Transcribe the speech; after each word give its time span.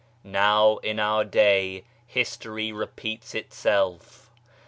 Now, 0.23 0.77
in 0.77 0.99
our 0.99 1.19
own 1.21 1.29
day, 1.29 1.83
history 2.07 2.71
repeats 2.71 3.35
itself. 3.35 4.31